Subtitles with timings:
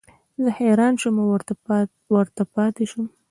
[0.43, 1.25] زه حیران شوم او
[2.25, 3.07] ورته پاتې شوم.